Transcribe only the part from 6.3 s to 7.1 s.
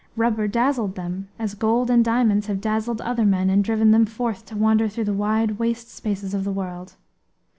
of the world.